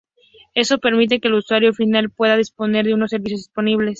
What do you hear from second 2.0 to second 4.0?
pueda disponer de más servicios disponibles.